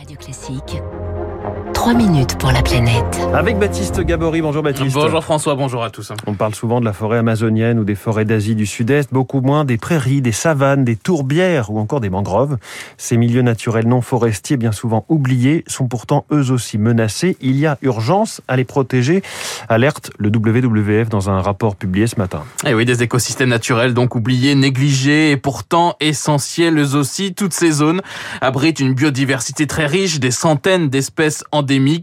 Radio 0.00 0.16
Classique. 0.16 0.80
3 1.74 1.94
minutes 1.94 2.38
pour 2.38 2.52
la 2.52 2.62
planète. 2.62 3.18
Avec 3.34 3.58
Baptiste 3.58 4.00
Gabory. 4.00 4.40
Bonjour 4.40 4.62
Baptiste. 4.62 4.94
Bonjour 4.94 5.22
François, 5.22 5.54
bonjour 5.54 5.82
à 5.82 5.90
tous. 5.90 6.12
On 6.26 6.34
parle 6.34 6.54
souvent 6.54 6.80
de 6.80 6.84
la 6.84 6.92
forêt 6.92 7.18
amazonienne 7.18 7.78
ou 7.78 7.84
des 7.84 7.94
forêts 7.94 8.24
d'Asie 8.24 8.54
du 8.54 8.66
Sud-Est, 8.66 9.12
beaucoup 9.12 9.40
moins 9.40 9.64
des 9.64 9.76
prairies, 9.76 10.20
des 10.20 10.32
savanes, 10.32 10.84
des 10.84 10.96
tourbières 10.96 11.70
ou 11.70 11.78
encore 11.78 12.00
des 12.00 12.10
mangroves. 12.10 12.58
Ces 12.96 13.16
milieux 13.16 13.42
naturels 13.42 13.86
non 13.86 14.00
forestiers, 14.00 14.56
bien 14.56 14.72
souvent 14.72 15.04
oubliés, 15.08 15.64
sont 15.66 15.88
pourtant 15.88 16.24
eux 16.32 16.50
aussi 16.50 16.78
menacés. 16.78 17.36
Il 17.40 17.58
y 17.58 17.66
a 17.66 17.78
urgence 17.82 18.40
à 18.48 18.56
les 18.56 18.64
protéger. 18.64 19.22
Alerte 19.68 20.10
le 20.18 20.28
WWF 20.28 21.08
dans 21.08 21.30
un 21.30 21.40
rapport 21.40 21.76
publié 21.76 22.06
ce 22.06 22.16
matin. 22.16 22.44
Et 22.64 22.70
eh 22.70 22.74
oui, 22.74 22.84
des 22.84 23.02
écosystèmes 23.02 23.48
naturels 23.48 23.94
donc 23.94 24.14
oubliés, 24.14 24.54
négligés 24.54 25.30
et 25.32 25.36
pourtant 25.36 25.96
essentiels 26.00 26.78
eux 26.78 26.94
aussi. 26.94 27.34
Toutes 27.34 27.54
ces 27.54 27.70
zones 27.70 28.00
abritent 28.40 28.80
une 28.80 28.94
biodiversité 28.94 29.66
très 29.66 29.86
riche, 29.86 30.20
des 30.20 30.30
centaines 30.30 30.88
d'espèces 30.88 31.44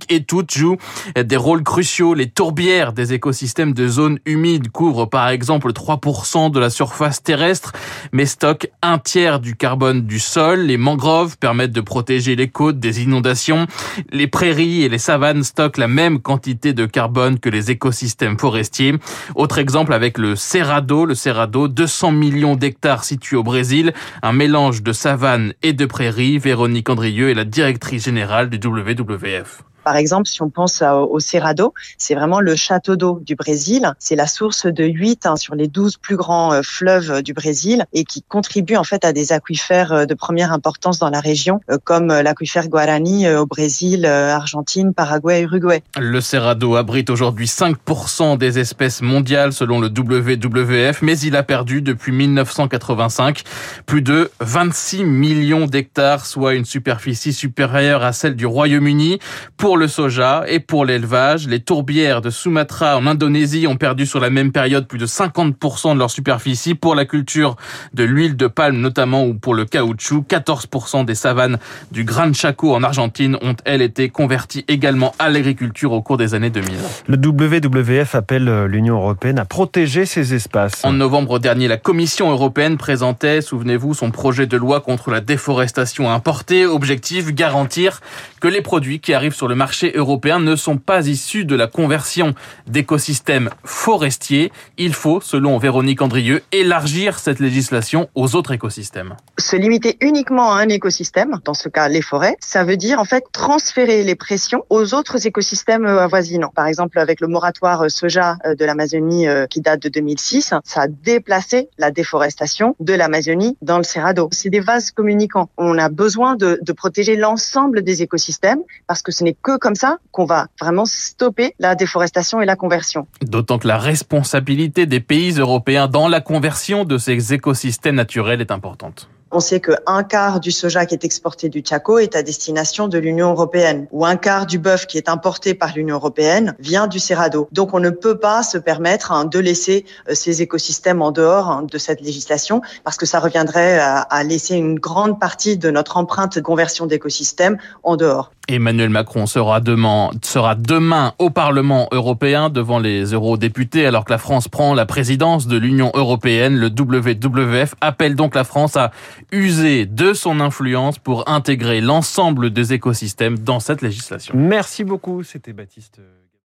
et 0.10 0.24
toutes 0.24 0.52
jouent 0.52 0.78
des 1.16 1.38
rôles 1.38 1.64
cruciaux. 1.64 2.14
Les 2.14 2.30
tourbières 2.30 2.94
des 2.94 3.14
écosystèmes 3.14 3.74
de 3.74 3.88
zones 3.88 4.20
humides 4.26 4.70
couvrent 4.72 5.10
par 5.10 5.30
exemple 5.30 5.72
3% 5.72 6.52
de 6.52 6.60
la 6.60 6.70
surface 6.70 7.22
terrestre, 7.24 7.74
mais 8.12 8.26
stockent 8.26 8.70
un 8.82 8.98
tiers 8.98 9.40
du 9.40 9.56
carbone 9.56 10.02
du 10.06 10.20
sol. 10.20 10.62
Les 10.62 10.78
mangroves 10.78 11.38
permettent 11.38 11.72
de 11.72 11.82
protéger 11.82 12.36
les 12.36 12.48
côtes 12.48 12.80
des 12.80 13.04
inondations. 13.04 13.68
Les 14.12 14.28
prairies 14.28 14.84
et 14.84 14.90
les 14.90 14.98
savanes 14.98 15.44
stockent 15.44 15.78
la 15.78 15.88
même 15.88 16.20
quantité 16.20 16.74
de 16.74 16.86
carbone 16.86 17.40
que 17.40 17.50
les 17.50 17.72
écosystèmes 17.72 18.38
forestiers. 18.38 18.96
Autre 19.36 19.58
exemple 19.58 19.94
avec 19.94 20.18
le 20.18 20.36
Cerrado. 20.36 21.06
Le 21.06 21.16
Cerrado, 21.16 21.68
200 21.68 22.12
millions 22.12 22.56
d'hectares 22.56 23.04
situés 23.04 23.38
au 23.38 23.44
Brésil, 23.44 23.94
un 24.22 24.34
mélange 24.34 24.84
de 24.84 24.94
savane 24.94 25.54
et 25.62 25.74
de 25.74 25.86
prairies. 25.86 26.38
Véronique 26.38 26.90
Andrieux 26.90 27.30
est 27.30 27.36
la 27.36 27.46
directrice 27.46 28.06
générale 28.06 28.50
du 28.50 28.58
WWF. 28.58 29.47
Par 29.88 29.96
exemple, 29.96 30.28
si 30.28 30.42
on 30.42 30.50
pense 30.50 30.82
au 30.82 31.22
Cerrado, 31.22 31.74
c'est 31.98 32.14
vraiment 32.14 32.42
le 32.42 32.58
château 32.58 32.98
d'eau 32.98 33.22
du 33.26 33.36
Brésil. 33.36 33.94
C'est 34.00 34.18
la 34.18 34.28
source 34.28 34.66
de 34.66 34.84
8 34.84 35.26
hein, 35.26 35.38
sur 35.38 35.56
les 35.56 35.70
12 35.70 35.96
plus 35.96 36.18
grands 36.18 36.52
euh, 36.52 36.62
fleuves 36.62 37.22
du 37.22 37.34
Brésil 37.34 37.86
et 37.94 38.04
qui 38.04 38.22
contribue 38.22 38.76
en 38.76 38.84
fait 38.84 39.06
à 39.06 39.14
des 39.14 39.32
aquifères 39.32 39.94
euh, 39.94 40.06
de 40.06 40.14
première 40.14 40.52
importance 40.52 41.00
dans 41.00 41.10
la 41.10 41.22
région, 41.22 41.62
euh, 41.72 41.78
comme 41.82 42.08
l'aquifère 42.08 42.68
Guarani 42.68 43.30
au 43.30 43.46
Brésil, 43.46 44.06
Argentine, 44.06 44.94
Paraguay, 44.94 45.44
Uruguay. 45.44 45.82
Le 45.98 46.20
Cerrado 46.20 46.76
abrite 46.76 47.10
aujourd'hui 47.10 47.46
5% 47.46 48.38
des 48.38 48.60
espèces 48.60 49.02
mondiales 49.02 49.54
selon 49.54 49.80
le 49.80 49.88
WWF, 49.88 51.02
mais 51.02 51.18
il 51.18 51.38
a 51.38 51.44
perdu 51.44 51.82
depuis 51.82 52.12
1985 52.12 53.44
plus 53.86 54.02
de 54.02 54.30
26 54.42 55.06
millions 55.06 55.66
d'hectares, 55.66 56.26
soit 56.26 56.56
une 56.56 56.66
superficie 56.66 57.32
supérieure 57.32 58.04
à 58.04 58.12
celle 58.12 58.36
du 58.36 58.46
Royaume-Uni. 58.46 59.20
Pour 59.56 59.77
le 59.78 59.88
soja 59.88 60.44
et 60.48 60.60
pour 60.60 60.86
l'élevage. 60.86 61.48
Les 61.48 61.60
tourbières 61.60 62.22
de 62.22 62.30
Sumatra 62.30 62.98
en 62.98 63.08
Indonésie 63.08 63.68
ont 63.68 63.78
perdu 63.78 64.06
sur 64.06 64.20
la 64.20 64.30
même 64.30 64.52
période 64.52 64.88
plus 64.88 64.98
de 64.98 65.06
50% 65.06 65.94
de 65.94 66.00
leur 66.00 66.12
superficie. 66.12 66.76
Pour 66.76 66.96
la 66.96 67.06
culture 67.06 67.56
de 67.94 68.04
l'huile 68.04 68.36
de 68.36 68.48
palme 68.48 68.78
notamment 68.78 69.26
ou 69.26 69.34
pour 69.34 69.54
le 69.54 69.66
caoutchouc, 69.66 70.26
14% 70.30 71.06
des 71.06 71.16
savanes 71.16 71.58
du 71.92 72.04
Gran 72.04 72.34
Chaco 72.34 72.76
en 72.76 72.84
Argentine 72.84 73.38
ont 73.42 73.56
elles 73.66 73.82
été 73.82 74.10
converties 74.10 74.66
également 74.68 75.14
à 75.20 75.30
l'agriculture 75.30 75.92
au 75.92 76.02
cours 76.02 76.18
des 76.18 76.34
années 76.34 76.50
2000. 76.50 76.76
Le 77.08 77.18
WWF 77.18 78.16
appelle 78.16 78.66
l'Union 78.66 78.98
européenne 78.98 79.40
à 79.40 79.46
protéger 79.46 80.06
ces 80.06 80.34
espaces. 80.34 80.84
En 80.84 80.94
novembre 80.94 81.40
dernier, 81.40 81.68
la 81.68 81.78
Commission 81.78 82.32
européenne 82.32 82.78
présentait, 82.78 83.42
souvenez-vous, 83.42 83.94
son 83.94 84.12
projet 84.12 84.48
de 84.48 84.58
loi 84.58 84.82
contre 84.82 85.12
la 85.12 85.22
déforestation 85.22 86.12
importée. 86.12 86.66
Objectif, 86.66 87.34
garantir 87.34 88.02
que 88.40 88.48
les 88.48 88.62
produits 88.62 89.00
qui 89.00 89.14
arrivent 89.14 89.36
sur 89.36 89.48
le 89.48 89.56
marché 89.56 89.67
européen 89.96 90.40
ne 90.40 90.56
sont 90.56 90.78
pas 90.78 91.08
issus 91.08 91.46
de 91.46 91.56
la 91.56 91.68
conversion 91.68 92.34
d'écosystèmes 92.68 93.50
forestiers. 93.64 94.52
Il 94.78 94.94
faut, 94.94 95.22
selon 95.22 95.58
Véronique 95.58 96.02
Andrieux, 96.02 96.42
élargir 96.52 97.20
cette 97.20 97.40
législation 97.40 98.10
aux 98.16 98.36
autres 98.36 98.52
écosystèmes. 98.52 99.16
Se 99.38 99.56
limiter 99.56 99.98
uniquement 100.02 100.54
à 100.54 100.62
un 100.62 100.70
écosystème, 100.70 101.40
dans 101.44 101.54
ce 101.54 101.70
cas 101.70 101.88
les 101.88 102.02
forêts, 102.02 102.36
ça 102.40 102.64
veut 102.64 102.78
dire 102.78 103.00
en 103.00 103.06
fait 103.06 103.24
transférer 103.32 104.04
les 104.04 104.16
pressions 104.16 104.64
aux 104.70 104.94
autres 104.94 105.26
écosystèmes 105.28 105.86
avoisinants. 105.86 106.52
Par 106.56 106.68
exemple, 106.68 107.00
avec 107.00 107.22
le 107.22 107.28
moratoire 107.28 107.90
soja 107.90 108.38
euh, 108.46 108.56
de 108.56 108.66
l'Amazonie 108.66 109.28
euh, 109.28 109.46
qui 109.48 109.62
date 109.62 109.82
de 109.82 109.90
2006, 109.90 110.54
ça 110.64 110.82
a 110.82 110.88
déplacé 110.88 111.70
la 111.78 111.92
déforestation 111.92 112.76
de 112.80 112.94
l'Amazonie 112.94 113.58
dans 113.62 113.78
le 113.78 113.84
Cerrado. 113.84 114.30
C'est 114.32 114.50
des 114.50 114.60
vases 114.60 114.92
communicants. 114.92 115.50
On 115.58 115.78
a 115.78 115.90
besoin 115.90 116.36
de, 116.36 116.60
de 116.62 116.72
protéger 116.74 117.16
l'ensemble 117.16 117.84
des 117.84 118.02
écosystèmes 118.02 118.62
parce 118.88 119.02
que 119.02 119.12
ce 119.12 119.24
n'est 119.24 119.38
que 119.48 119.58
comme 119.58 119.76
ça 119.76 120.00
qu'on 120.12 120.26
va 120.26 120.48
vraiment 120.60 120.86
stopper 120.86 121.56
la 121.58 121.76
déforestation 121.76 122.42
et 122.42 122.46
la 122.46 122.58
conversion. 122.58 123.08
D'autant 123.22 123.60
que 123.60 123.68
la 123.68 123.78
responsabilité 123.78 124.86
des 124.86 125.00
pays 125.00 125.40
européens 125.40 125.88
dans 125.88 126.10
la 126.10 126.20
conversion 126.20 126.84
de 126.84 126.98
ces 126.98 127.34
écosystèmes 127.34 127.96
naturels 127.96 128.42
est 128.42 128.52
importante. 128.52 129.08
On 129.32 129.40
sait 129.42 129.60
qu'un 129.60 130.04
quart 130.04 130.40
du 130.40 130.52
soja 130.52 130.86
qui 130.86 130.96
est 130.96 131.04
exporté 131.04 131.50
du 131.50 131.62
Chaco 131.66 132.00
est 132.00 132.16
à 132.16 132.24
destination 132.24 132.88
de 132.88 132.98
l'Union 132.98 133.32
européenne, 133.32 133.88
ou 133.92 134.06
un 134.06 134.16
quart 134.16 134.46
du 134.46 134.58
bœuf 134.58 134.86
qui 134.86 134.98
est 134.98 135.10
importé 135.10 135.54
par 135.54 135.74
l'Union 135.76 135.96
européenne 135.96 136.56
vient 136.60 136.88
du 136.88 137.00
Cerrado. 137.00 137.50
Donc 137.52 137.74
on 137.74 137.82
ne 137.82 137.90
peut 137.90 138.20
pas 138.20 138.42
se 138.42 138.58
permettre 138.58 139.12
hein, 139.12 139.26
de 139.26 139.40
laisser 139.40 139.86
euh, 140.10 140.14
ces 140.14 140.42
écosystèmes 140.42 141.02
en 141.02 141.12
dehors 141.12 141.50
hein, 141.50 141.68
de 141.70 141.78
cette 141.78 142.00
législation, 142.02 142.62
parce 142.86 142.96
que 142.96 143.06
ça 143.06 143.20
reviendrait 143.20 143.80
à 143.80 144.24
laisser 144.24 144.56
une 144.56 144.80
grande 144.80 145.20
partie 145.20 145.58
de 145.58 145.70
notre 145.72 145.98
empreinte 145.98 146.36
de 146.38 146.42
conversion 146.42 146.86
d'écosystèmes 146.86 147.58
en 147.84 147.98
dehors. 147.98 148.32
Emmanuel 148.48 148.90
Macron 148.90 149.26
sera 149.26 149.60
demain, 149.62 151.14
au 151.20 151.30
Parlement 151.30 151.88
européen 151.92 152.50
devant 152.50 152.80
les 152.80 153.14
eurodéputés 153.14 153.86
alors 153.86 154.06
que 154.06 154.12
la 154.12 154.18
France 154.18 154.48
prend 154.48 154.74
la 154.74 154.86
présidence 154.86 155.48
de 155.48 155.58
l'Union 155.58 155.92
européenne. 155.94 156.58
Le 156.58 156.68
WWF 156.68 157.76
appelle 157.82 158.16
donc 158.16 158.36
la 158.36 158.44
France 158.44 158.78
à 158.78 158.92
user 159.32 159.86
de 159.86 160.14
son 160.14 160.40
influence 160.40 161.00
pour 161.00 161.30
intégrer 161.30 161.82
l'ensemble 161.82 162.52
des 162.52 162.74
écosystèmes 162.74 163.40
dans 163.40 163.60
cette 163.60 163.82
législation. 163.82 164.34
Merci 164.38 164.84
beaucoup, 164.84 165.24
c'était 165.24 165.54
Baptiste. 165.54 166.00